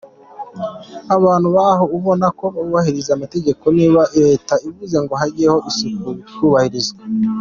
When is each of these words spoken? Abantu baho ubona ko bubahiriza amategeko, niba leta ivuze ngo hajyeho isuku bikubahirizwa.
Abantu 1.15 1.47
baho 1.57 1.83
ubona 1.97 2.25
ko 2.39 2.45
bubahiriza 2.55 3.11
amategeko, 3.13 3.63
niba 3.77 4.01
leta 4.21 4.53
ivuze 4.67 4.95
ngo 5.03 5.13
hajyeho 5.21 5.57
isuku 5.69 6.07
bikubahirizwa. 6.17 6.99